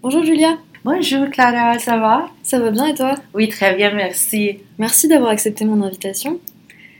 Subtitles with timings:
[0.00, 2.30] Bonjour Julia Bonjour Clara, ça va?
[2.44, 3.16] Ça va bien et toi?
[3.34, 4.60] Oui, très bien, merci.
[4.78, 6.38] Merci d'avoir accepté mon invitation.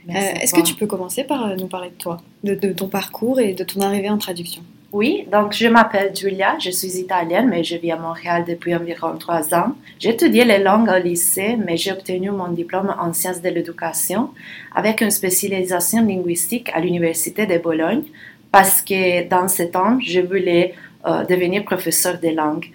[0.09, 3.39] Euh, est-ce que tu peux commencer par euh, nous parler de toi, de ton parcours
[3.39, 4.63] et de ton arrivée en traduction?
[4.91, 9.15] Oui, donc je m'appelle Julia, je suis italienne, mais je vis à Montréal depuis environ
[9.17, 9.75] trois ans.
[9.97, 14.31] J'ai étudié les langues au lycée, mais j'ai obtenu mon diplôme en sciences de l'éducation
[14.75, 18.03] avec une spécialisation linguistique à l'Université de Bologne
[18.51, 20.73] parce que dans ce temps, je voulais
[21.05, 22.65] euh, devenir professeur de langue.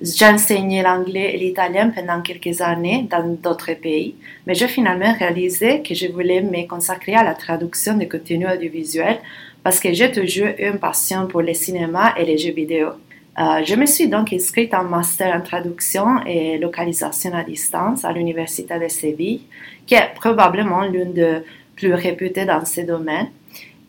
[0.00, 4.14] J'ai enseigné l'anglais et l'italien pendant quelques années dans d'autres pays,
[4.46, 9.18] mais j'ai finalement réalisé que je voulais me consacrer à la traduction des contenus audiovisuels
[9.64, 12.90] parce que j'ai toujours eu une passion pour le cinéma et les jeux vidéo.
[13.38, 18.12] Euh, je me suis donc inscrite en master en traduction et localisation à distance à
[18.12, 19.42] l'Université de Séville,
[19.86, 21.38] qui est probablement l'une des
[21.76, 23.28] plus réputées dans ce domaine.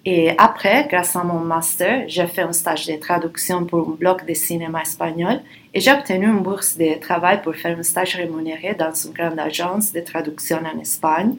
[0.06, 4.26] Et après, grâce à mon master, j'ai fait un stage de traduction pour un bloc
[4.26, 5.42] de cinéma espagnol
[5.74, 9.40] et j'ai obtenu une bourse de travail pour faire un stage rémunéré dans une grande
[9.40, 11.36] agence de traduction en Espagne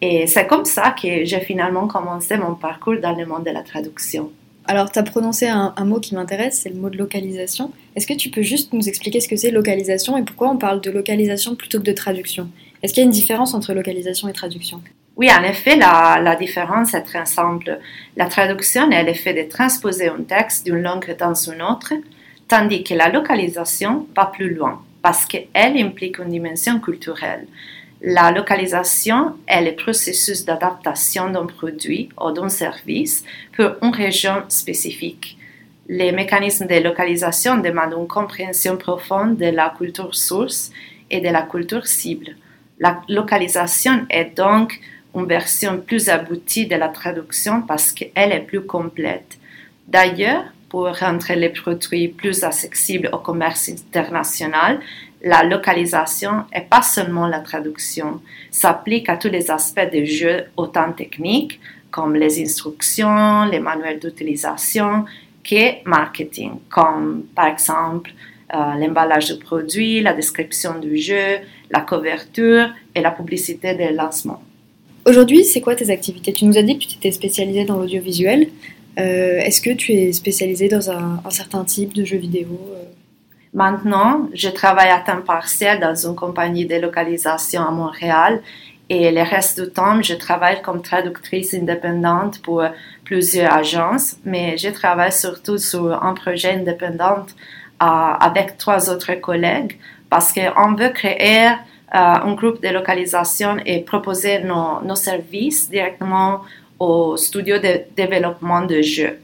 [0.00, 3.62] et c'est comme ça que j'ai finalement commencé mon parcours dans le monde de la
[3.62, 4.32] traduction.
[4.66, 7.72] Alors, tu as prononcé un, mot qui m'intéresse, c'est le mot de localisation.
[7.96, 10.80] Est-ce que tu peux juste nous expliquer ce que c'est localisation et pourquoi on parle
[10.80, 12.48] de localisation plutôt que de traduction?
[12.82, 14.80] Est-ce qu'il y a une différence entre localisation et traduction?
[15.16, 17.78] Oui, en effet, la, différence est très simple.
[18.16, 21.92] La traduction est l'effet de transposer un texte d'une langue dans une autre,
[22.48, 27.46] tandis que la localisation va plus loin, parce qu'elle implique une dimension culturelle.
[28.02, 33.22] La localisation est le processus d'adaptation d'un produit ou d'un service
[33.54, 35.36] pour une région spécifique.
[35.86, 40.70] Les mécanismes de localisation demandent une compréhension profonde de la culture source
[41.10, 42.36] et de la culture cible.
[42.78, 44.80] La localisation est donc
[45.14, 49.38] une version plus aboutie de la traduction parce qu'elle est plus complète.
[49.88, 54.80] D'ailleurs, pour rendre les produits plus accessibles au commerce international,
[55.22, 60.92] la localisation n'est pas seulement la traduction, s'applique à tous les aspects du jeu, autant
[60.92, 61.60] techniques
[61.90, 65.04] comme les instructions, les manuels d'utilisation,
[65.42, 68.12] que marketing, comme par exemple
[68.54, 71.38] euh, l'emballage du produit, la description du jeu,
[71.70, 74.42] la couverture et la publicité de lancement.
[75.10, 76.32] Aujourd'hui, c'est quoi tes activités?
[76.32, 78.46] Tu nous as dit que tu t'étais spécialisée dans l'audiovisuel.
[78.96, 82.84] Euh, est-ce que tu es spécialisée dans un, certain type de jeux vidéo euh?
[83.52, 88.40] Maintenant, je travaille à temps partiel dans une compagnie de localisation à Montréal
[88.88, 92.62] et le reste du temps, je travaille comme traductrice indépendante pour
[93.04, 97.26] plusieurs agences, mais je travaille surtout sur un projet indépendant
[97.82, 97.86] euh,
[98.28, 99.76] avec trois autres collègues
[100.08, 101.54] parce qu'on veut créer euh,
[101.92, 106.42] un groupe de localisation et proposer nos, nos services directement
[106.78, 109.18] au studio de développement de jeux.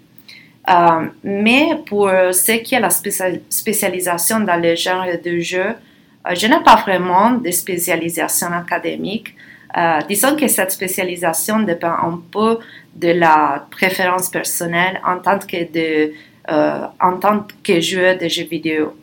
[0.68, 6.46] Euh, mais pour ce qui est la spécialisation dans le genre de jeu, euh, je
[6.46, 9.34] n'ai pas vraiment de spécialisation académique.
[9.76, 12.58] Euh, disons que cette spécialisation dépend un peu
[12.94, 16.12] de la préférence personnelle en tant que, de,
[16.48, 18.96] en tant que joueur de jeux vidéo.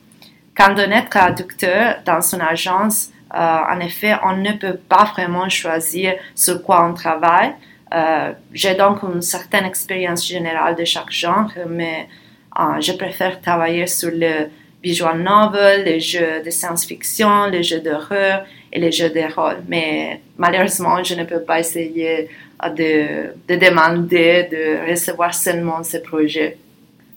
[0.56, 6.16] Quand on est traducteur dans une agence, en effet, on ne peut pas vraiment choisir
[6.36, 7.54] sur quoi on travaille.
[7.94, 12.08] Euh, j'ai donc une certaine expérience générale de chaque genre, mais
[12.60, 14.50] euh, je préfère travailler sur le
[14.82, 19.64] visual novel, les jeux de science-fiction, les jeux d'horreur et les jeux de rôle.
[19.68, 22.30] Mais malheureusement, je ne peux pas essayer
[22.64, 26.58] de, de demander de recevoir seulement ces projets.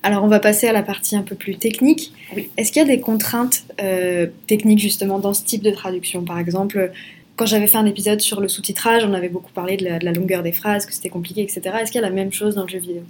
[0.07, 2.13] Alors on va passer à la partie un peu plus technique.
[2.57, 6.23] Est-ce qu'il y a des contraintes euh, techniques justement dans ce type de traduction?
[6.23, 6.93] Par exemple,
[7.35, 10.45] quand j'avais fait un épisode sur le sous-titrage, on avait beaucoup parlé de la, longueur
[10.45, 11.61] des phrases, que c'était compliqué, etc.
[11.81, 13.03] Est-ce qu'il y a la même chose dans le jeu vidéo?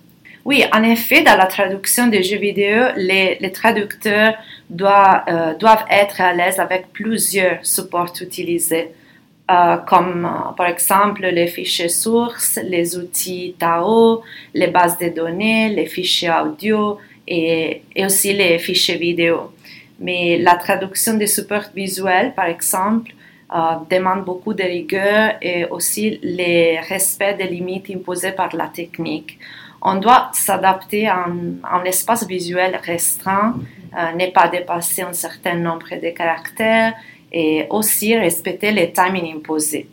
[0.47, 4.33] Oui, en effet, dans la traduction des jeux vidéo, les, traducteurs
[4.71, 8.89] doivent, euh, doivent être à l'aise avec plusieurs supports utilisés.
[9.49, 14.23] Euh, comme euh, par exemple les fichiers sources, les outils TAO,
[14.53, 16.99] les bases de données, les fichiers audio
[17.29, 19.53] et, et, aussi les fichiers vidéo.
[20.01, 23.13] Mais la traduction des supports visuels, par exemple,
[23.55, 29.39] euh, demande beaucoup de rigueur et aussi le respect des limites imposées par la technique.
[29.81, 33.55] On doit s'adapter à un, espace visuel restreint,
[34.17, 36.95] ne pas dépasser un certain nombre de caractères,
[37.33, 39.89] et aussi respecter les timings imposés.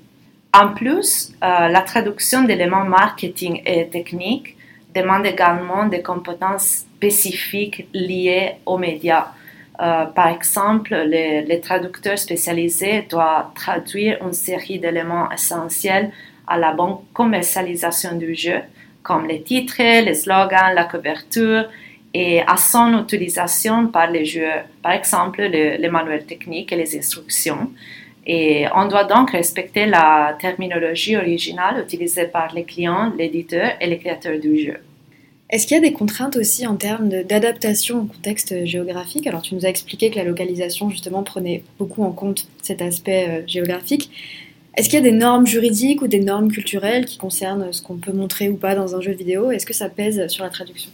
[0.53, 4.55] En plus, euh, la traduction d'éléments marketing et techniques
[4.93, 9.27] demande également des compétences spécifiques liées aux médias.
[9.81, 16.11] Euh, par exemple, les, les, traducteurs spécialisés doivent traduire une série d'éléments essentiels
[16.45, 18.59] à la bonne commercialisation du jeu,
[19.01, 21.65] comme les titres, les slogans, la couverture,
[22.13, 27.71] et à son utilisation par les joueurs, par exemple les manuels techniques et les instructions.
[28.25, 33.97] Et on doit donc respecter la terminologie originale utilisée par les clients, l'éditeur et les
[33.97, 34.77] créateurs du jeu.
[35.49, 39.27] Est-ce qu'il y a des contraintes aussi en termes d'adaptation au contexte géographique?
[39.27, 43.27] Alors tu nous as expliqué que la localisation justement prenait beaucoup en compte cet aspect
[43.29, 44.09] euh, géographique.
[44.75, 47.97] Est-ce qu'il y a des normes juridiques ou des normes culturelles qui concernent ce qu'on
[47.97, 49.51] peut montrer ou pas dans un jeu vidéo?
[49.51, 50.89] Est-ce que ça pèse sur la traduction?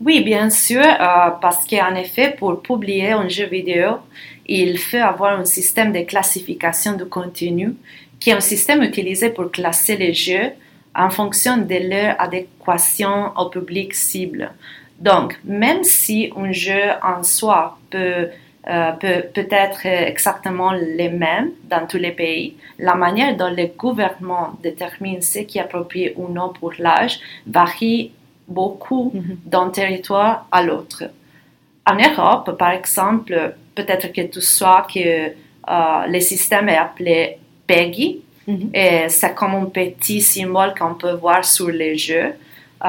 [0.00, 3.96] Oui, bien sûr, euh, parce qu'en effet, pour publier un jeu vidéo,
[4.46, 7.74] il faut avoir un système de classification du contenu,
[8.20, 10.50] qui est un système utilisé pour classer les jeux
[10.94, 14.52] en fonction de leur adéquation au public cible.
[14.98, 18.28] Donc, même si un jeu en soi peut
[18.68, 22.56] euh, peut, peut être exactement les mêmes dans tous les pays.
[22.80, 28.10] La manière dont le gouvernement détermine ce qui est approprié ou non pour l'âge varie
[28.48, 29.38] beaucoup mhm.
[29.44, 31.04] d'un territoire à l'autre.
[31.86, 35.28] En Europe, par exemple, peut-être que tu sais que
[35.68, 38.70] euh, le système est appelé PEGI, mhm.
[38.74, 42.32] et c'est comme un petit symbole qu'on peut voir sur les jeux.
[42.84, 42.88] Euh,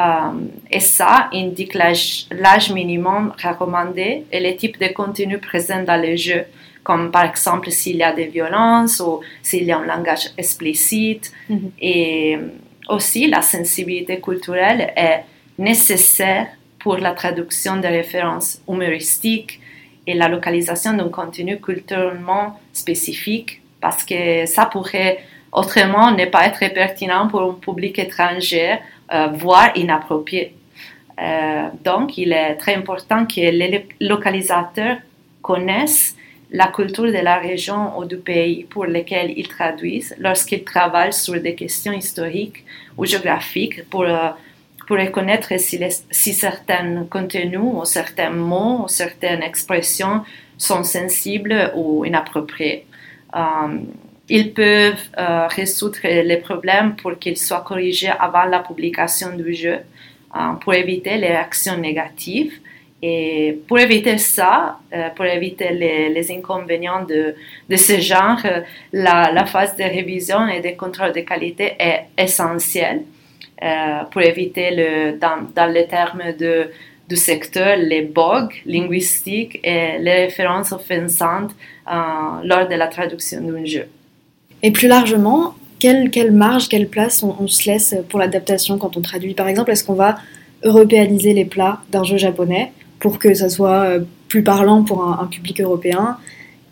[0.70, 6.44] et ça indique l'âge minimum recommandé et le type de contenu présent dans les jeux,
[6.84, 11.32] comme par exemple s'il y a des violences ou s'il y a un langage explicite.
[11.50, 11.72] Mhm.
[11.82, 12.38] Et
[12.90, 15.24] aussi, la sensibilité culturelle est
[15.58, 16.48] nécessaire
[16.80, 19.60] pour la traduction des références humoristiques
[20.06, 25.20] et la localisation d'un contenu culturellement spécifique, parce que ça pourrait
[25.52, 28.76] autrement ne pas être pertinent pour un public étranger,
[29.14, 30.54] euh, voire inapproprié.
[31.20, 34.98] Euh, donc, il est très important que les localisateurs
[35.42, 36.16] connaissent
[36.52, 41.40] la culture de la région ou du pays pour lequel ils traduisent lorsqu'ils travaillent sur
[41.42, 42.64] des questions historiques
[42.98, 44.30] ou géographiques pour euh,
[44.88, 45.80] pour reconnaître si,
[46.10, 50.24] si certains contenus ou certains mots ou certaines expressions
[50.58, 52.86] sont sensibles ou inappropriés.
[53.36, 53.80] Euh,
[54.30, 59.78] ils peuvent euh, résoudre les problèmes pour qu'ils soient corrigés avant la publication du jeu
[60.36, 62.54] euh, pour éviter les réactions négatives.
[63.00, 64.80] Et pour éviter ça,
[65.16, 67.36] pour éviter les, inconvénients de,
[67.70, 68.40] de, ce genre,
[68.92, 73.04] la, la phase de révision et de contrôle de qualité est essentielle.
[73.64, 76.22] Euh, pour éviter, dans, dans les termes
[77.10, 81.56] du secteur, les bugs linguistiques et les références offensantes
[81.92, 81.94] euh,
[82.44, 83.88] lors de la traduction d'un jeu.
[84.62, 89.02] Et plus largement, quelle, quelle marge, quelle place on, se laisse pour l'adaptation quand on
[89.02, 89.34] traduit?
[89.34, 90.18] Par exemple, est-ce qu'on va
[90.64, 95.26] européaniser les plats d'un jeu japonais pour que ça soit euh, plus parlant pour un
[95.26, 96.18] public européen?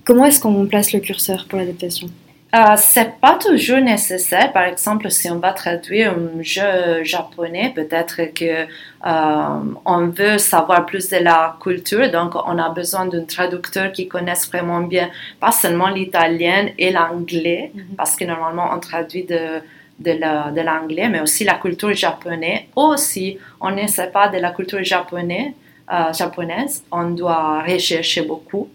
[0.03, 2.09] Comment est-ce qu'on place le curseur pour l'adaptation?
[2.55, 4.53] Euh, c'est pas toujours nécessaire.
[4.53, 10.85] Par exemple, si on va traduire un jeu japonais, peut-être que euh, on veut savoir
[10.85, 15.09] plus de la culture, donc on a besoin d'un traducteur qui connaisse vraiment bien,
[15.39, 17.95] pas seulement l'italien et l'anglais, mhm.
[17.97, 19.61] parce que normalement on traduit de
[19.97, 22.63] de l'anglais, mais aussi la culture japonaise.
[22.75, 25.53] Aussi, on ne sait pas de la culture japonaise,
[25.91, 28.69] euh, japonaise on doit rechercher beaucoup.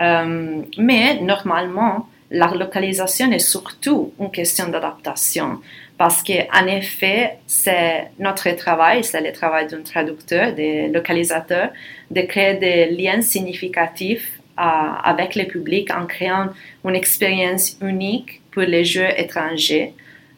[0.00, 5.60] Euh, mais normalement, la localisation est surtout une question d'adaptation.
[5.96, 11.70] Parce qu'en effet, c'est notre travail, c'est le travail d'un traducteur, des localisateurs,
[12.10, 16.48] de créer des liens significatifs avec le public en créant
[16.84, 19.94] une expérience unique pour les jeux étrangers,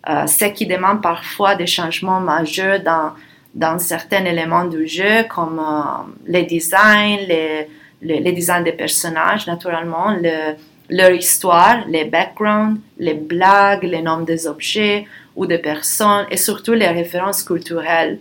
[0.07, 3.13] ce qui demande parfois des changements majeurs dans,
[3.55, 5.61] dans certains éléments du jeu, comme
[6.27, 7.69] les designs, les,
[8.03, 10.55] les, designs des personnages, naturellement, le,
[10.89, 16.75] leur histoire, les backgrounds, les blagues, les noms des objets ou des personnes et surtout
[16.75, 18.19] les références culturelles.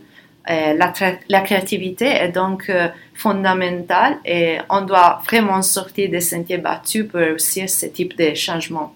[0.50, 0.93] Euh, la,
[1.27, 7.19] la, créativité est donc euh, fondamentale et on doit vraiment sortir des sentiers battus pour
[7.19, 8.93] réussir ce type de changement.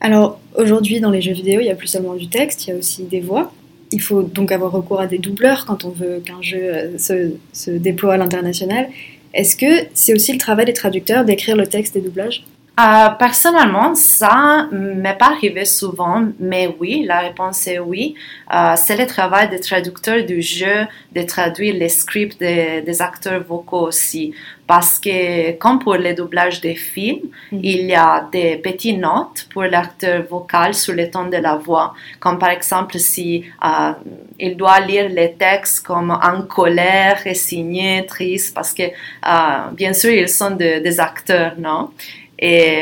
[0.00, 2.72] Alors aujourd'hui dans les jeux vidéo, il n'y a plus seulement du texte, il y
[2.72, 3.52] a aussi des voix.
[3.90, 7.32] Il faut donc avoir recours à des doubleurs quand on veut qu'un jeu euh, se,
[7.52, 8.88] se déploie à l'international.
[9.34, 12.44] Est-ce que c'est aussi le travail des traducteurs d'écrire le texte des doublages?
[12.80, 18.14] Euh, personnellement, ça m'est pas arrivé souvent, mais oui, la réponse est oui.
[18.52, 23.88] Euh, c'est le travail des traducteurs du jeu de traduire les scripts des, acteurs vocaux
[23.88, 24.32] aussi.
[24.66, 27.60] Parce que, comme pour les doublages des films, mhm.
[27.62, 31.92] il y a des petites notes pour l'acteur vocal sur le ton de la voix.
[32.20, 33.92] Comme par exemple, si euh,
[34.40, 38.84] il doit lire les textes comme en colère, résigné, triste, parce que,
[39.74, 41.90] bien sûr, ils sont des acteurs, non?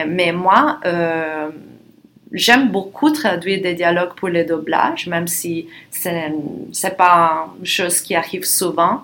[0.07, 1.51] Mais moi, euh,
[2.33, 8.01] j'aime beaucoup traduire des dialogues pour le doublage, même si ce n'est pas une chose
[8.01, 9.03] qui arrive souvent.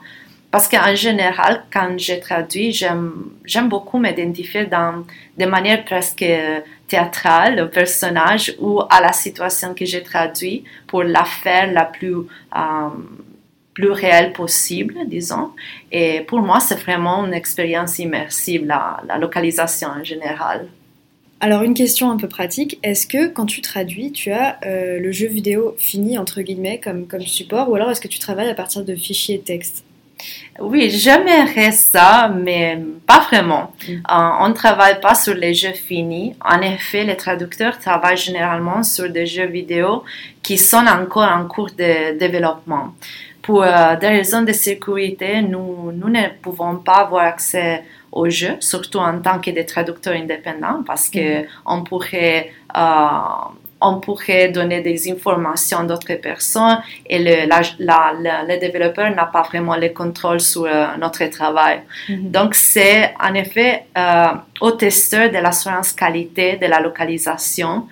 [0.51, 5.05] Parce qu'en général, quand je traduis, j'aime beaucoup m'identifier dans
[5.37, 6.25] des manières presque
[6.89, 12.15] théâtrales au personnage ou à la situation que j'ai traduit pour la faire la plus
[12.15, 12.89] euh,
[13.77, 15.51] plus réel possible, disons.
[15.93, 20.67] Et pour moi, c'est vraiment une expérience immersive, la, la, localisation en général.
[21.41, 25.13] Alors, une question un peu pratique, est-ce que quand tu traduis, tu as euh, le
[25.13, 28.55] jeu vidéo fini, entre guillemets, comme, comme support, ou alors est-ce que tu travailles à
[28.55, 29.85] partir de fichiers texte?
[30.59, 33.75] Oui, j'aimerais ça, mais pas vraiment.
[33.87, 33.93] Mm.
[33.93, 36.35] Euh, on ne travaille pas sur les jeux finis.
[36.43, 40.03] En effet, les traducteurs travaillent généralement sur des jeux vidéo
[40.43, 42.95] qui sont encore en cours de développement
[43.47, 48.57] pour euh, des raisons de sécurité, nous, nous ne pouvons pas avoir accès au jeu,
[48.59, 51.47] surtout en tant que des traducteurs indépendants, parce que mhm.
[51.65, 53.09] on pourrait euh,
[53.81, 59.91] on pourrait donner des informations d'autres personnes et le, le développeur n'a pas vraiment le
[59.91, 61.83] contrôle sur euh, notre travail.
[62.09, 62.31] Mhm.
[62.31, 63.85] Donc, c'est en effet
[64.61, 67.87] au testeur de l'assurance qualité de la localisation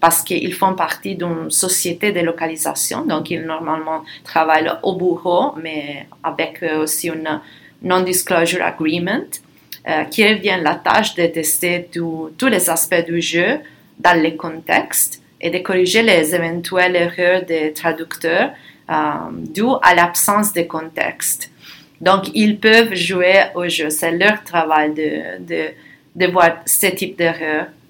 [0.00, 6.06] parce qu'ils font partie d'une société de localisation, donc ils normalement travaillent au bureau, mais
[6.22, 7.40] avec euh, aussi un
[7.82, 9.26] non-disclosure agreement,
[9.88, 13.58] euh, qui revient la tâche de tester tous les aspects du jeu
[13.98, 18.50] dans les contextes et de corriger les éventuelles erreurs des traducteurs
[19.30, 21.50] dues à l'absence de contexte.
[22.00, 23.90] Donc, ils peuvent jouer au jeu.
[23.90, 25.68] C'est leur travail de, de,
[26.14, 27.83] de voir ce type d'erreurs euh,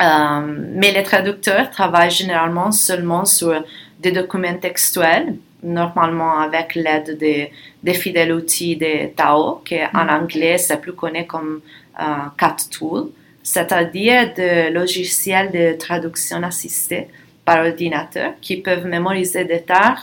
[0.00, 3.62] mais les traducteurs travaillent généralement seulement sur
[3.98, 7.52] des documents textuels, normalement avec l'aide des,
[7.82, 10.10] des fidèles outils de Tao, qui en mm.
[10.10, 11.60] anglais c'est plus connu comme
[12.00, 12.04] euh,
[12.38, 13.10] Cat Tool,
[13.42, 17.08] c'est-à-dire des logiciels de traduction assistée
[17.44, 19.96] par ordinateur qui peuvent mémoriser des termes,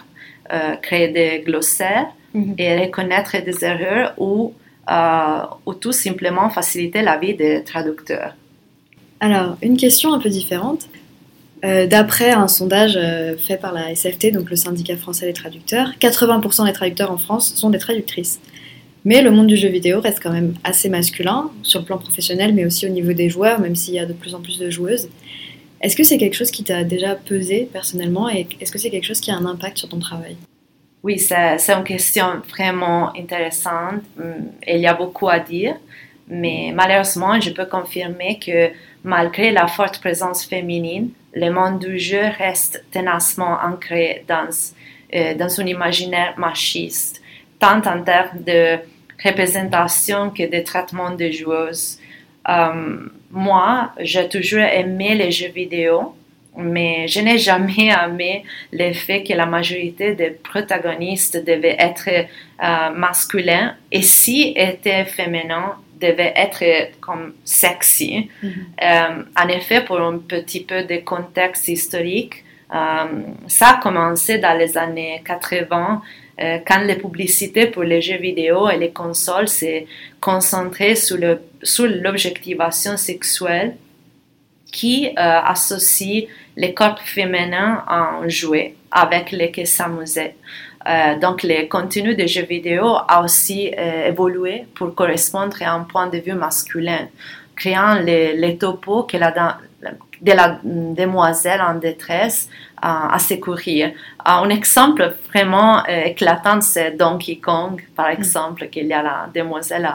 [0.53, 2.55] euh, créer des glossaires mm-hmm.
[2.57, 4.53] et reconnaître des erreurs ou,
[5.65, 8.33] ou tout simplement faciliter la vie des traducteurs.
[9.19, 10.87] Alors, une question un peu différente.
[11.65, 15.93] Euh, d'après un sondage euh, fait par la SFT, donc le syndicat français des traducteurs,
[15.99, 18.39] 80% des traducteurs en France sont des traductrices.
[19.05, 22.53] Mais le monde du jeu vidéo reste quand même assez masculin, sur le plan professionnel,
[22.53, 24.69] mais aussi au niveau des joueurs, même s'il y a de plus en plus de
[24.69, 25.09] joueuses.
[25.81, 29.05] Est-ce que c'est quelque chose qui t'a déjà pesé personnellement et est-ce que c'est quelque
[29.05, 30.35] chose qui a un impact sur ton travail?
[31.03, 34.01] Oui, c'est une question vraiment intéressante.
[34.19, 35.75] Hum, il y a beaucoup à dire,
[36.27, 38.69] mais malheureusement, je peux confirmer que
[39.03, 44.49] Malgré la forte présence féminine, le monde du jeu reste ténacement ancré dans,
[45.13, 47.21] euh, dans un imaginaire machiste,
[47.59, 48.77] tant en termes de
[49.23, 51.99] représentation que de traitement des joueuses.
[52.49, 52.97] Euh,
[53.31, 56.15] moi, j'ai toujours aimé les jeux vidéo,
[56.55, 62.89] mais je n'ai jamais aimé le fait que la majorité des protagonistes devaient être euh,
[62.95, 68.29] masculins et si étaient féminins devait être comme sexy.
[68.43, 68.49] Mm-hmm.
[68.83, 73.05] Euh, en effet, pour un petit peu de contexte historique, euh,
[73.47, 76.01] ça a commencé dans les années 80
[76.39, 79.87] euh, quand les publicités pour les jeux vidéo et les consoles s'est
[80.19, 83.77] concentrées sur, le, sur l'objectivation sexuelle
[84.71, 86.25] qui associe
[86.57, 90.33] les corps féminins à un jouet avec lesquels s'amuser.
[90.87, 95.81] Euh, donc, le contenu des jeux vidéo a aussi euh, évolué pour correspondre à un
[95.81, 97.07] point de vue masculin,
[97.55, 99.31] créant les, les topos que la,
[100.21, 102.49] de la demoiselle en détresse
[102.81, 103.91] à secourir.
[104.23, 109.89] un exemple vraiment éclatant, c'est Donkey Kong, par exemple, qu'il y a la demoiselle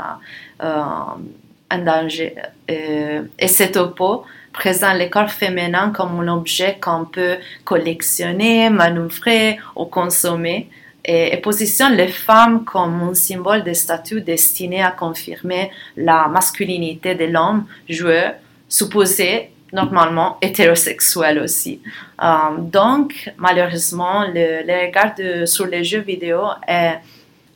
[0.61, 2.35] en danger.
[2.69, 9.85] et ce topo présente le corps féminin comme un objet qu'on peut collectionner, manœuvrer ou
[9.85, 10.69] consommer
[11.05, 17.25] et, positionne les femmes comme un symbole de statut destiné à confirmer la masculinité de
[17.25, 18.35] l'homme joueur,
[18.69, 21.81] supposé normalement hétérosexuel aussi.
[22.23, 25.15] Euh, donc, malheureusement, le, regard
[25.49, 26.99] sur les jeux vidéo est,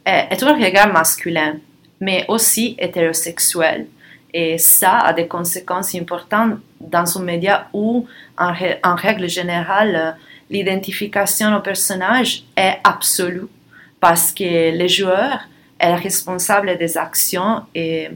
[0.05, 1.57] est, un regard masculin,
[2.01, 3.87] mais aussi hétérosexuel.
[4.33, 8.07] Et ça a des conséquences importantes dans un média où,
[8.39, 10.17] en règle générale,
[10.51, 13.49] l'identification au personnage est absolue
[14.01, 15.41] parce que le joueur
[15.79, 18.09] est responsable des actions, et,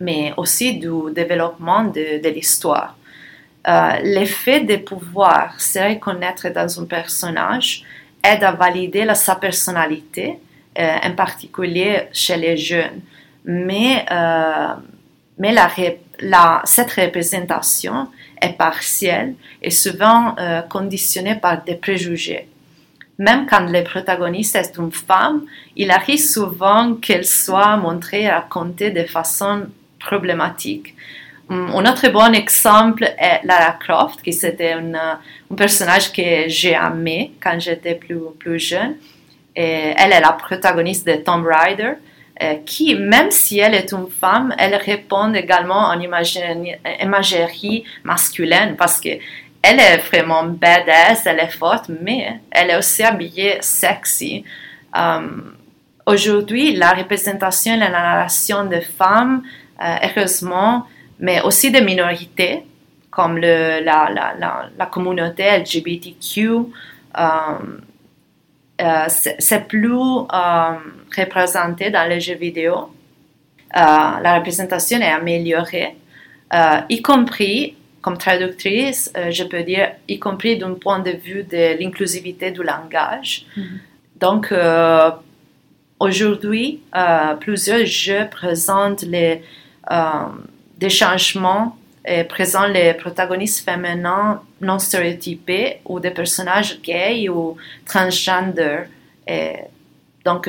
[0.00, 2.96] mais aussi du développement de, l'histoire.
[3.68, 7.82] Euh, l'effet de pouvoir se reconnaître dans un personnage
[8.22, 10.38] aide à valider sa personnalité,
[10.78, 13.00] euh, en particulier chez les jeunes.
[13.44, 14.74] Mais, euh,
[15.38, 18.08] mais la, cette représentation
[18.46, 22.48] est partielle et souvent euh, conditionnée par des préjugés.
[23.18, 25.42] Même quand le protagoniste est une femme,
[25.74, 29.66] il arrive souvent qu'elle soit montrée et racontée de façon
[29.98, 30.94] problématique.
[31.48, 35.18] Un autre bon exemple est Lara Croft, qui c'était un
[35.56, 38.96] personnage que j'ai aimé quand j'étais plus, plus jeune.
[39.54, 41.92] Elle est la protagoniste de Tomb Raider.
[42.42, 49.00] Euh, qui, même si elle est une femme, elle répond également en imagerie, masculine parce
[49.00, 49.08] que
[49.62, 54.44] elle est vraiment badass, elle est forte, mais elle est aussi habillée sexy.
[54.94, 55.56] Um,
[56.06, 59.42] Aujourd'hui, la représentation et la narration de femmes,
[59.82, 60.86] euh, heureusement,
[61.18, 62.64] mais aussi des minorités,
[63.10, 66.50] comme la, communauté LGBTQ,
[68.80, 70.72] euh, c'est plus euh,
[71.16, 72.90] représenté dans les jeux vidéo.
[73.74, 73.80] Euh,
[74.22, 75.96] la représentation est améliorée,
[76.88, 82.52] y compris comme traductrice, je peux dire, y compris d'un point de vue de l'inclusivité
[82.52, 83.46] du langage.
[83.56, 83.64] Mm-hmm.
[84.20, 84.54] Donc,
[85.98, 86.80] aujourd'hui,
[87.40, 89.42] plusieurs jeux présentent les,
[90.78, 91.76] des changements
[92.06, 98.84] et présentent les protagonistes féminins non stéréotypés ou des personnages gays ou transgender.
[99.26, 99.54] Et
[100.24, 100.48] donc,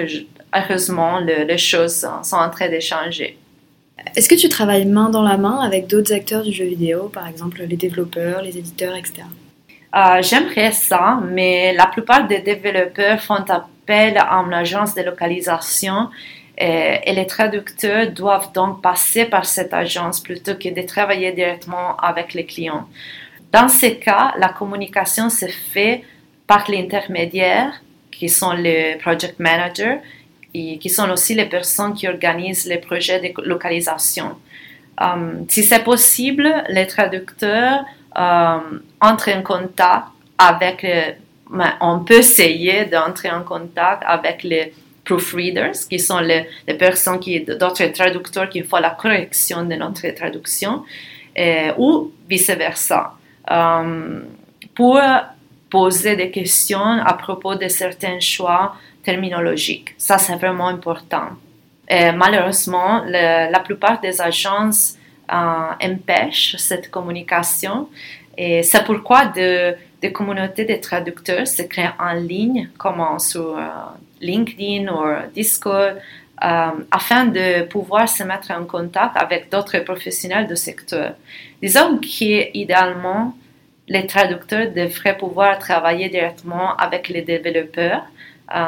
[0.55, 3.37] heureusement, les choses sont en train de changer.
[4.15, 7.27] Est-ce que tu travailles main dans la main avec d'autres acteurs du jeu vidéo, par
[7.27, 9.23] exemple les développeurs, les éditeurs, etc.
[9.95, 16.09] Euh, J'aimerais ça, mais la plupart des développeurs font appel à une agence de localisation
[16.57, 22.33] et, les traducteurs doivent donc passer par cette agence plutôt que de travailler directement avec
[22.33, 22.87] les clients.
[23.51, 26.03] Dans ces cas, la communication se fait
[26.47, 29.97] par l'intermédiaire, qui sont les project managers,
[30.53, 34.35] et qui sont aussi les personnes qui organisent les projets de localisation.
[34.99, 40.07] Um, si c'est possible, les traducteurs um, entrent en contact
[40.39, 41.11] avec, euh,
[41.81, 44.73] on peut essayer d'entrer en contact avec les
[45.07, 50.83] proofreaders, qui sont les, personnes qui, d'autres traducteurs qui font la correction de notre traduction,
[51.37, 53.13] euh, ou vice-versa,
[53.51, 54.19] euh,
[54.75, 54.99] pour
[55.69, 59.95] poser des questions à propos de certains choix terminologiques.
[59.97, 61.29] Ça, c'est vraiment important.
[61.89, 64.97] Malheureusement, la plupart des agences
[65.29, 67.89] euh, empêchent cette communication
[68.37, 73.57] et c'est pourquoi de, des communautés de traducteurs se créent en ligne, comme sur
[74.21, 75.97] LinkedIn ou Discord,
[76.43, 81.15] euh, afin de pouvoir se mettre en contact avec d'autres professionnels du secteur.
[81.63, 83.33] Disons qu'idéalement,
[83.87, 88.03] les traducteurs devraient pouvoir travailler directement avec les développeurs.
[88.55, 88.59] Euh,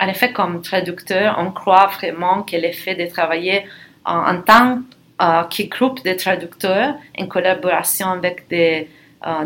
[0.00, 3.66] en effet, comme traducteur, on croit vraiment que l'effet de travailler
[4.04, 4.80] en, tant euh,
[5.50, 8.88] que groupe de traducteurs en collaboration avec des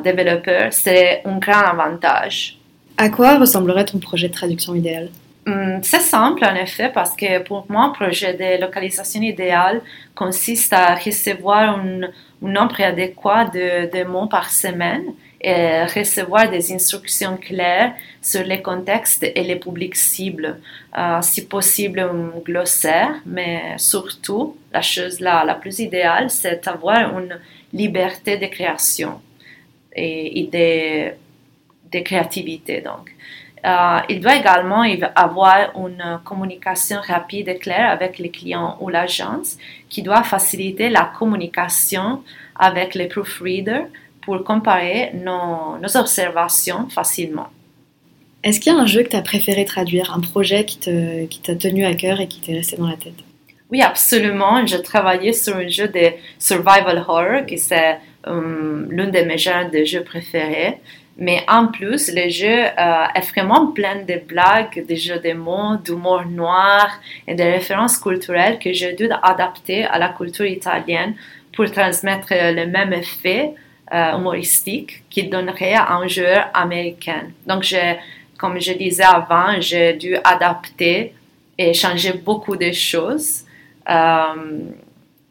[0.05, 2.59] développeurs, c'est un grand avantage.
[2.97, 5.11] À quoi ressemblerait ton projet de traduction idéal
[5.47, 9.81] hmm, c'est simple en effet parce que pour moi, un projet de localisation idéal
[10.15, 12.03] consiste à recevoir un,
[12.41, 15.03] nombre adéquat de, de, mots par semaine
[15.45, 20.59] et recevoir des instructions claires sur les contextes et les publics cibles.
[20.97, 27.19] Euh, si possible, un glossaire, mais surtout, la chose la, la plus idéale, c'est d'avoir
[27.19, 27.39] une
[27.75, 29.21] liberté de création
[29.95, 30.49] et,
[31.93, 32.81] de créativité.
[32.81, 33.11] Donc.
[33.67, 39.57] Euh, il doit également avoir une communication rapide et claire avec les clients ou l'agence
[39.89, 42.23] qui doit faciliter la communication
[42.57, 43.87] avec les proofreaders
[44.25, 47.49] pour comparer nos, nos observations facilement.
[48.45, 51.27] Est-ce qu'il y a un jeu que tu as préféré traduire, un projet qui t'a
[51.31, 53.15] qui tenu à cœur et qui t'est resté dans la tête?
[53.71, 54.67] Oui, absolument.
[54.67, 59.71] J'ai travaillé sur un jeu de survival horror qui c'est euh, l'un de mes genres
[59.71, 60.79] de jeux préférés.
[61.17, 65.77] Mais en plus, le jeu euh, est vraiment plein de blagues, de jeux de mots,
[65.83, 71.15] d'humour noir et de références culturelles que j'ai dû adapter à la culture italienne
[71.55, 73.55] pour transmettre le même effet
[73.93, 77.29] euh, humoristique qu'il donnerait à un joueur américain.
[77.47, 77.65] Donc,
[78.39, 81.15] comme je disais avant, j'ai dû adapter
[81.59, 83.45] et changer beaucoup de choses.
[83.89, 84.59] Euh,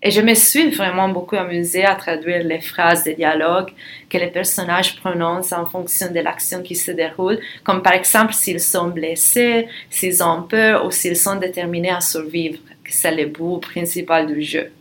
[0.05, 3.71] et je me suis vraiment beaucoup amusée à traduire les phrases de dialogue
[4.09, 8.59] que les personnages prononcent en fonction de l'action qui se déroule, comme par exemple s'ils
[8.59, 14.27] sont blessés, s'ils ont peur ou s'ils sont déterminés à survivre, c'est le but principal
[14.27, 14.71] du jeu.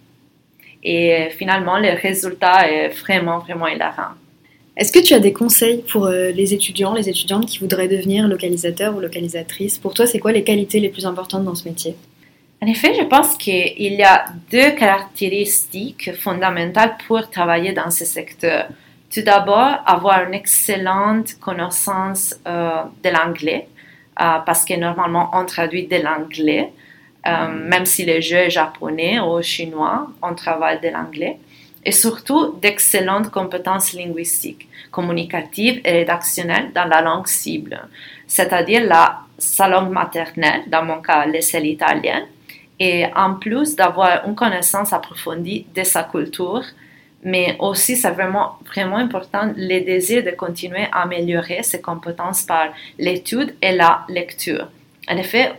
[0.82, 4.14] Et finalement, le résultat est vraiment, vraiment hilarant.
[4.76, 8.26] Est-ce que tu as des conseils pour euh, les étudiants, les étudiantes qui voudraient devenir
[8.26, 9.78] localisateurs ou localisatrices?
[9.78, 11.94] Pour toi, c'est quoi les qualités les plus importantes dans ce métier?
[12.62, 18.68] En effet, je pense qu'il y a deux caractéristiques fondamentales pour travailler dans ce secteur.
[19.12, 23.68] Tout d'abord, avoir une excellente connaissance euh, de l'anglais,
[24.20, 26.81] euh, parce que normalement on traduit de l'anglais, euh,
[27.24, 31.38] même si le jeu est japonais ou chinois, on travaille de l'anglais.
[31.84, 37.80] Et surtout, d'excellentes compétences linguistiques, communicatives et rédactionnelles dans la langue cible,
[38.26, 38.82] c'est-à-dire
[39.36, 42.26] sa langue maternelle, dans mon cas, celle italienne,
[42.78, 46.62] et en plus d'avoir une connaissance approfondie de sa culture,
[47.24, 52.68] mais aussi c'est vraiment, vraiment important le désir de continuer à améliorer ses compétences par
[52.98, 54.68] l'étude et la lecture.
[55.08, 55.52] En effet,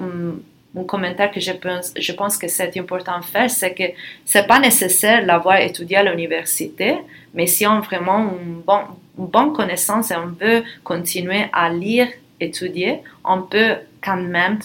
[0.77, 3.83] un, commentaire que je pense, je pense que c'est important de faire, c'est que
[4.25, 6.95] c'est pas nécessaire d'avoir étudié à l'université,
[7.33, 8.81] mais si on a vraiment une, bon,
[9.17, 12.07] une bonne connaissance et on veut continuer à lire,
[12.39, 14.59] étudier, on peut quand même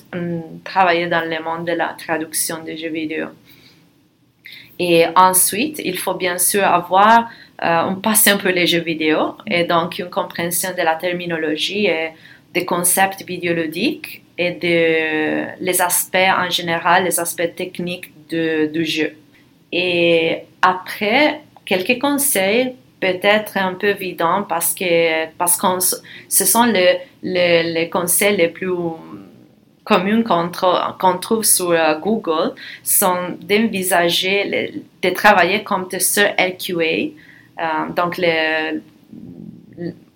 [0.64, 3.29] travailler dans le monde de la traduction des jeux vidéo.
[4.79, 7.31] Et ensuite, il faut bien sûr avoir
[7.62, 12.11] euh, une passion pour les jeux vidéo et donc une compréhension de la terminologie et
[12.55, 19.12] des concepts vidéoludiques et de les aspects en général, les aspects techniques du jeu.
[19.72, 27.01] Et après, quelques conseils peut-être un peu évidents parce que parce qu'on ce sont les,
[27.22, 28.72] les conseils les plus
[29.88, 38.18] communes qu'on trouve sur euh, Google sont d'envisager de travailler comme testeur LQA, euh, donc
[38.18, 38.83] le,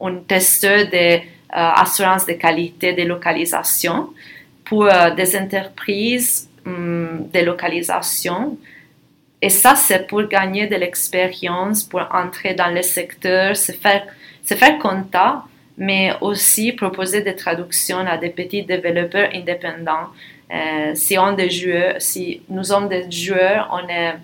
[0.01, 4.11] un testeur d'assurance de, de qualité de localisation
[4.65, 8.57] pour euh, des entreprises hum, de localisation.
[9.41, 14.07] Et ça, c'est pour gagner de l'expérience, pour entrer dans le secteur, se faire,
[14.45, 15.45] se faire compta
[15.77, 20.09] mais aussi proposer des traductions à des petits développeurs indépendants.
[20.53, 24.15] Euh, si on des joueurs, si nous sommes des joueurs, on est,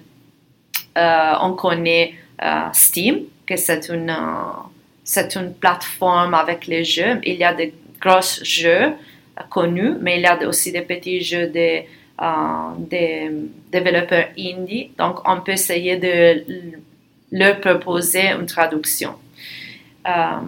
[0.98, 4.14] euh, on connaît euh, Steam, que c'est une,
[5.08, 7.18] c'est une plateforme avec les jeux.
[7.24, 8.92] Il y a des gros jeux
[9.48, 11.80] connus, mais il y a aussi des petits jeux de,
[12.76, 13.30] des
[13.72, 14.90] développeurs indie.
[14.98, 16.44] Donc, on peut essayer de
[17.32, 19.14] leur proposer une traduction.
[20.04, 20.42] Un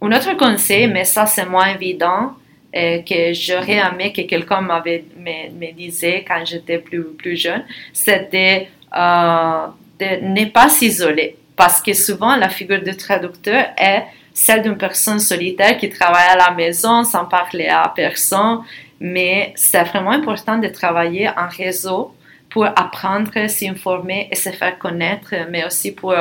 [0.00, 2.32] autre conseil, mais ça c'est moins évident,
[2.72, 8.68] et que j'aurais aimé que quelqu'un m'avait me, disait quand j'étais plus, plus jeune, c'était
[8.96, 9.66] euh,
[10.00, 11.36] de ne pas s'isoler.
[11.56, 16.36] Parce que souvent, la figure du traducteur est celle d'une personne solitaire qui travaille à
[16.36, 18.60] la maison sans parler à personne.
[19.00, 22.14] Mais c'est vraiment important de travailler en réseau
[22.48, 26.14] pour apprendre, s'informer et se faire connaître, mais aussi pour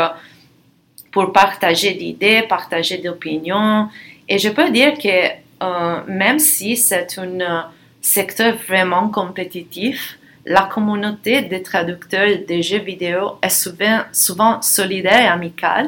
[1.12, 3.90] pour partager d'idées, partager d'opinions.
[4.28, 7.62] Et je peux dire que euh, même si c'est un euh,
[8.02, 15.28] secteur vraiment compétitif, la communauté des traducteurs de jeux vidéo est souvent, souvent solidaire et
[15.28, 15.88] amicale.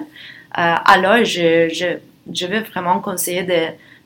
[0.57, 1.97] Euh, alors, je, je,
[2.31, 3.61] je, veux vraiment conseiller de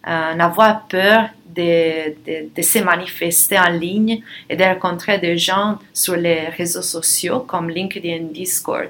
[0.05, 6.15] n'avoir peur de, de, de, se manifester en ligne et de rencontrer des gens sur
[6.15, 8.89] les réseaux sociaux comme LinkedIn, Discord.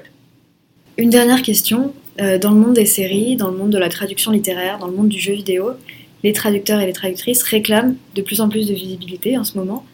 [0.96, 1.92] Une dernière question.
[2.20, 4.92] Euh, dans le monde des séries, dans le monde de la traduction littéraire, dans le
[4.92, 5.70] monde du jeu vidéo,
[6.24, 9.84] les traducteurs et les traductrices réclament de plus en plus de visibilité en ce moment,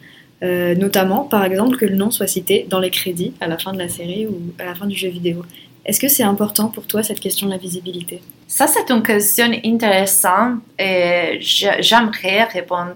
[0.45, 3.73] euh, notamment par exemple que le nom soit cité dans les crédits à la fin
[3.73, 5.43] de la série ou à la fin du jeu vidéo.
[5.85, 8.21] Est-ce que c'est important pour toi cette question de la visibilité?
[8.47, 12.93] Ça, c'est une question intéressante et j'aimerais répondre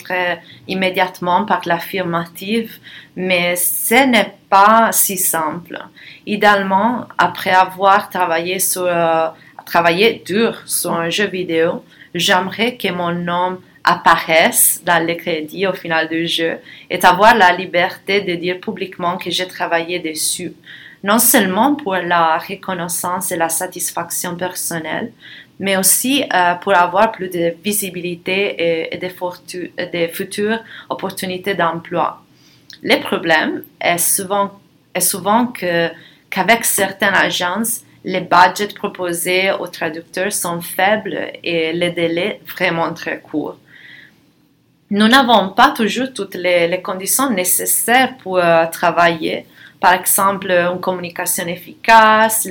[0.68, 2.78] immédiatement par l'affirmative,
[3.16, 5.78] mais ce n'est pas si simple.
[6.26, 9.28] Idéalement, après avoir travaillé, sur, euh,
[9.66, 11.84] travaillé dur sur un jeu vidéo,
[12.16, 13.60] j'aimerais que mon nom
[13.90, 16.60] apparaissent dans les crédits au final du jeu
[16.92, 20.54] et avoir la liberté de dire publiquement que j'ai travaillé dessus,
[21.04, 25.12] non seulement pour la reconnaissance et la satisfaction personnelle,
[25.60, 32.22] mais aussi euh, pour avoir plus de visibilité et, de, futures opportunités d'emploi.
[32.84, 34.60] Le problème est souvent,
[34.94, 35.90] est souvent que,
[36.30, 43.20] qu'avec certaines agences, les budgets proposés aux traducteurs sont faibles et les délais vraiment très
[43.20, 43.58] courts
[44.92, 49.46] nous n'avons pas toujours toutes les, conditions nécessaires pour euh, travailler.
[49.80, 52.48] Par exemple, une communication efficace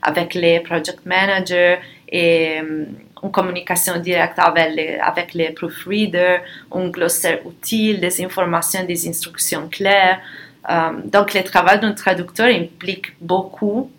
[0.00, 1.78] avec les project managers
[2.08, 2.86] et euh,
[3.22, 6.40] une communication directe avec les, proofreaders,
[6.72, 10.20] un glossaire utile, des informations, des instructions claires.
[10.70, 13.90] Euh, donc, le travail d'un traducteur implique beaucoup,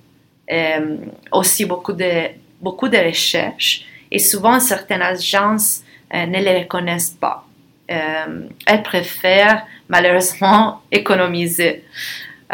[1.32, 2.30] aussi beaucoup de,
[2.60, 7.53] beaucoup de recherches et souvent certaines agences ne les reconnaissent pas euh,
[8.66, 11.84] elle préfère malheureusement économiser.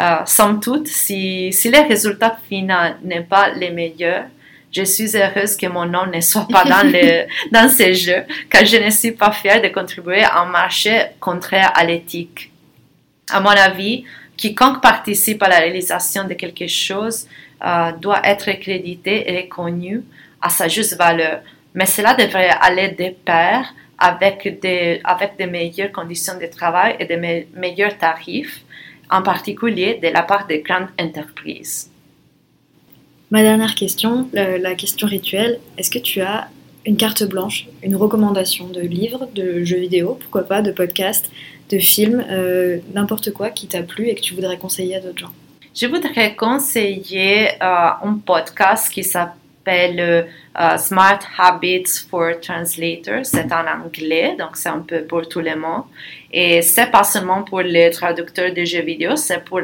[0.00, 4.24] Euh, somme toute, si, si le résultat final n'est pas le meilleur,
[4.72, 8.64] je suis heureuse que mon nom ne soit pas dans, le, dans ces jeux, car
[8.64, 12.52] je ne suis pas fière de contribuer à un marché contraire à l'éthique.
[13.30, 14.04] À mon avis,
[14.36, 17.26] quiconque participe à la réalisation de quelque chose
[17.64, 20.02] euh, doit être crédité et reconnu
[20.40, 21.40] à sa juste valeur.
[21.74, 27.04] Mais cela devrait aller de pair avec des, avec des meilleures conditions de travail et
[27.04, 28.62] des meilleurs tarifs,
[29.10, 31.90] en particulier de la part des grandes entreprises.
[33.30, 36.48] Ma dernière question, la, question rituelle, est-ce que tu as
[36.86, 41.30] une carte blanche, une recommandation de livres, de jeux vidéo, pourquoi pas, de podcasts,
[41.68, 45.18] de films, euh, n'importe quoi qui t'a plu et que tu voudrais conseiller à d'autres
[45.18, 45.32] gens?
[45.74, 49.39] Je voudrais conseiller euh, un podcast qui s'appelle
[49.70, 50.26] s'appelle
[50.58, 53.24] euh, Smart Habits for Translators.
[53.24, 55.84] C'est en anglais, donc c'est un peu pour tout le monde.
[56.32, 59.60] Et c'est pas seulement pour les traducteurs de jeux vidéo, c'est pour,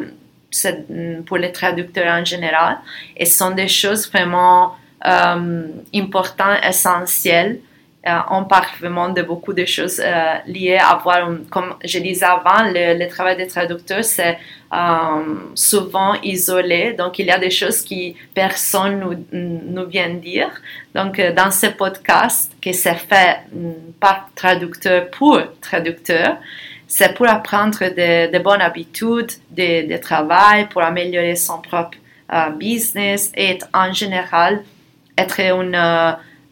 [1.27, 2.79] pour les traducteurs en général.
[3.17, 7.61] Et ce sont des choses vraiment euh, importantes, essentielles
[8.07, 12.25] euh, on parle vraiment de beaucoup de choses euh, liées à voir, comme je disais
[12.25, 14.39] avant, le, travail des traducteurs, c'est
[14.73, 14.77] euh,
[15.57, 16.93] souvent isolé.
[16.93, 20.51] Donc, il y a des choses qui personne nous, nous vient dire.
[20.95, 26.37] Donc, dans ce podcast, qui s'est fait mm, par traducteur pour traducteur,
[26.87, 31.99] c'est pour apprendre de, bonnes habitudes de, de, travail, pour améliorer son propre
[32.57, 34.63] business et en général
[35.19, 35.75] être une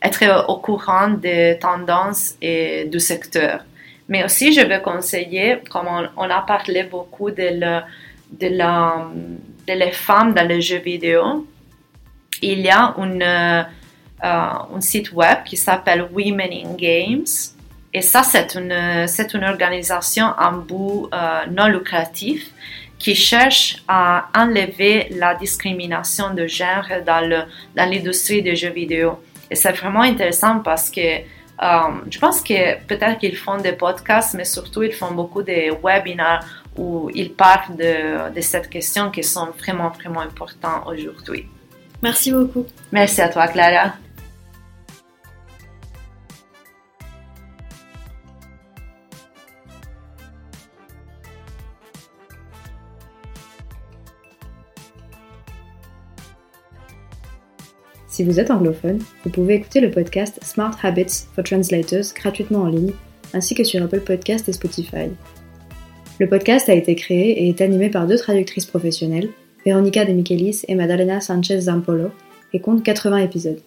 [0.04, 3.60] être au courant des tendances et du secteur.
[4.08, 7.80] Mais aussi, je veux conseiller, comme on, a parlé beaucoup de,
[8.30, 9.08] de, la,
[9.66, 11.46] de femmes dans les jeux vidéo,
[12.42, 13.62] il y a une, euh,
[14.22, 17.24] un site web qui s'appelle Women in Games.
[17.94, 22.50] Et ça, c'est une, une organisation en bout euh, non lucratif
[22.98, 29.18] qui cherche à enlever la discrimination de genre dans, dans l'industrie des jeux vidéo.
[29.54, 31.18] C'est vraiment intéressant parce que
[31.62, 31.66] euh,
[32.10, 36.64] je pense que peut-être qu'ils font des podcasts, mais surtout ils font beaucoup de webinaires
[36.76, 41.46] où ils parlent de, de cette question qui sont vraiment, vraiment importantes aujourd'hui.
[42.02, 42.66] Merci beaucoup.
[42.90, 43.94] Merci à toi, Clara.
[58.14, 62.68] Si vous êtes anglophone, vous pouvez écouter le podcast Smart Habits for Translators gratuitement en
[62.68, 62.92] ligne,
[63.32, 65.10] ainsi que sur Apple Podcast et Spotify.
[66.20, 69.30] Le podcast a été créé et est animé par deux traductrices professionnelles,
[69.66, 72.12] Veronica De Michelis et Madalena Sanchez Zampolo,
[72.52, 73.60] et compte 80 épisodes.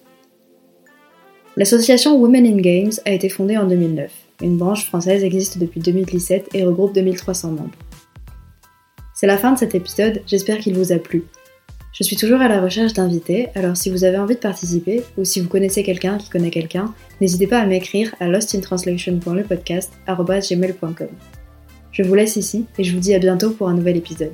[1.58, 4.10] L'association Women in Games a été fondée en 2009.
[4.42, 7.76] Une branche française existe depuis 2017 et regroupe 2300 membres.
[9.14, 11.26] C'est la fin de cet épisode, j'espère qu'il vous a plu.
[11.94, 15.24] Je suis toujours à la recherche d'invités, alors si vous avez envie de participer, ou
[15.24, 21.08] si vous connaissez quelqu'un qui connaît quelqu'un, n'hésitez pas à m'écrire à lostintranslation.lepodcast.gmail.com.
[21.92, 24.34] Je vous laisse ici et je vous dis à bientôt pour un nouvel épisode.